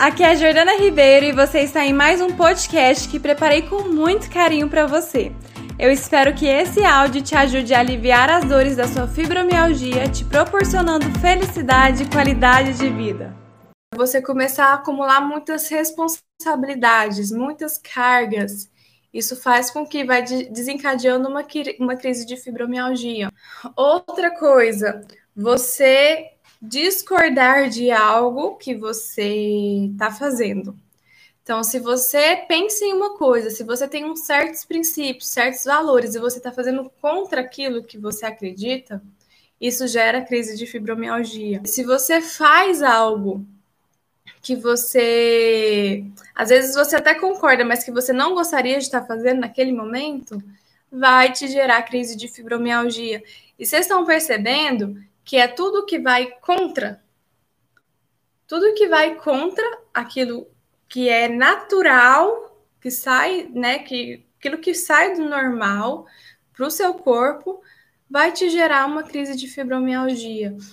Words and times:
aqui 0.00 0.22
é 0.22 0.30
a 0.30 0.34
Jordana 0.34 0.78
Ribeiro 0.78 1.26
e 1.26 1.32
você 1.32 1.60
está 1.60 1.84
em 1.84 1.92
mais 1.92 2.22
um 2.22 2.34
podcast 2.34 3.06
que 3.06 3.20
preparei 3.20 3.60
com 3.60 3.82
muito 3.82 4.30
carinho 4.30 4.66
para 4.66 4.86
você. 4.86 5.30
Eu 5.78 5.92
espero 5.92 6.34
que 6.34 6.46
esse 6.46 6.82
áudio 6.82 7.20
te 7.20 7.36
ajude 7.36 7.74
a 7.74 7.80
aliviar 7.80 8.30
as 8.30 8.46
dores 8.46 8.76
da 8.76 8.88
sua 8.88 9.06
fibromialgia, 9.06 10.08
te 10.08 10.24
proporcionando 10.24 11.04
felicidade 11.20 12.04
e 12.04 12.08
qualidade 12.08 12.78
de 12.78 12.88
vida. 12.88 13.36
Você 13.94 14.22
começar 14.22 14.68
a 14.68 14.74
acumular 14.74 15.20
muitas 15.20 15.68
responsabilidades, 15.68 17.30
muitas 17.30 17.76
cargas. 17.76 18.70
Isso 19.12 19.36
faz 19.36 19.70
com 19.70 19.86
que 19.86 20.02
vai 20.02 20.22
desencadeando 20.22 21.28
uma, 21.28 21.44
uma 21.78 21.96
crise 21.96 22.24
de 22.24 22.38
fibromialgia. 22.38 23.30
Outra 23.76 24.30
coisa, 24.30 25.02
você 25.36 26.30
discordar 26.60 27.68
de 27.68 27.90
algo 27.90 28.56
que 28.56 28.74
você 28.74 29.88
está 29.92 30.10
fazendo. 30.10 30.76
Então, 31.42 31.64
se 31.64 31.80
você 31.80 32.36
pensa 32.36 32.84
em 32.84 32.92
uma 32.92 33.16
coisa, 33.16 33.50
se 33.50 33.64
você 33.64 33.88
tem 33.88 34.04
uns 34.04 34.20
certos 34.20 34.64
princípios, 34.64 35.28
certos 35.28 35.64
valores, 35.64 36.14
e 36.14 36.20
você 36.20 36.38
está 36.38 36.52
fazendo 36.52 36.90
contra 37.00 37.40
aquilo 37.40 37.82
que 37.82 37.98
você 37.98 38.26
acredita, 38.26 39.02
isso 39.60 39.86
gera 39.88 40.22
crise 40.22 40.56
de 40.56 40.66
fibromialgia. 40.66 41.60
Se 41.64 41.82
você 41.82 42.20
faz 42.20 42.82
algo 42.82 43.44
que 44.42 44.54
você, 44.54 46.04
às 46.34 46.50
vezes 46.50 46.74
você 46.74 46.96
até 46.96 47.14
concorda, 47.14 47.64
mas 47.64 47.84
que 47.84 47.90
você 47.90 48.12
não 48.12 48.34
gostaria 48.34 48.78
de 48.78 48.84
estar 48.84 49.04
fazendo 49.06 49.40
naquele 49.40 49.72
momento, 49.72 50.42
vai 50.90 51.32
te 51.32 51.48
gerar 51.48 51.82
crise 51.82 52.16
de 52.16 52.28
fibromialgia. 52.28 53.22
E 53.58 53.66
vocês 53.66 53.82
estão 53.82 54.04
percebendo 54.04 54.96
que 55.24 55.36
é 55.36 55.46
tudo 55.48 55.86
que 55.86 55.98
vai 55.98 56.30
contra, 56.40 57.02
tudo 58.46 58.74
que 58.74 58.88
vai 58.88 59.14
contra 59.16 59.64
aquilo 59.94 60.48
que 60.88 61.08
é 61.08 61.28
natural, 61.28 62.66
que 62.80 62.90
sai, 62.90 63.48
né, 63.52 63.78
que 63.78 64.26
aquilo 64.38 64.58
que 64.58 64.74
sai 64.74 65.14
do 65.14 65.28
normal 65.28 66.06
para 66.52 66.66
o 66.66 66.70
seu 66.70 66.94
corpo 66.94 67.62
vai 68.10 68.32
te 68.32 68.50
gerar 68.50 68.86
uma 68.86 69.04
crise 69.04 69.36
de 69.36 69.46
fibromialgia. 69.46 70.56